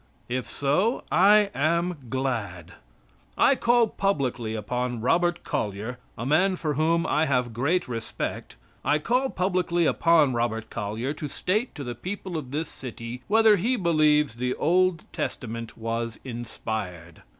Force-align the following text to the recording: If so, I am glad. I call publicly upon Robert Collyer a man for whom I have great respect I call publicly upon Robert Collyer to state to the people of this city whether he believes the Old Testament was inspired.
If 0.27 0.49
so, 0.49 1.03
I 1.11 1.51
am 1.53 1.95
glad. 2.09 2.73
I 3.37 3.53
call 3.53 3.85
publicly 3.87 4.55
upon 4.55 4.99
Robert 4.99 5.43
Collyer 5.43 5.99
a 6.17 6.25
man 6.25 6.55
for 6.55 6.73
whom 6.73 7.05
I 7.05 7.27
have 7.27 7.53
great 7.53 7.87
respect 7.87 8.55
I 8.83 8.97
call 8.97 9.29
publicly 9.29 9.85
upon 9.85 10.33
Robert 10.33 10.71
Collyer 10.71 11.13
to 11.13 11.27
state 11.27 11.75
to 11.75 11.83
the 11.83 11.93
people 11.93 12.35
of 12.35 12.49
this 12.49 12.67
city 12.69 13.21
whether 13.27 13.57
he 13.57 13.75
believes 13.75 14.37
the 14.37 14.55
Old 14.55 15.03
Testament 15.13 15.77
was 15.77 16.17
inspired. 16.23 17.21